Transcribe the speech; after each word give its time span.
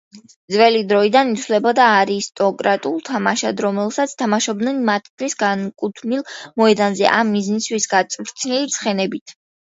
ძველი 0.53 0.79
დროიდან 0.91 1.33
ითვლებოდა 1.33 1.89
არისტოკრატულ 1.97 2.95
თამაშად, 3.09 3.61
რომელსაც 3.67 4.17
თამაშობდნენ 4.23 4.81
მისთვის 4.89 5.39
განკუთვნილ 5.45 6.25
მოედანზე, 6.63 7.07
ამ 7.21 7.33
მიზნისათვის 7.37 7.89
გაწვრთნილი 7.95 8.75
ცხენებით. 8.79 9.39